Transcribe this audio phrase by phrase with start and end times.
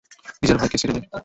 [0.43, 1.01] নিজের ভাইকে ছেড়ে দে।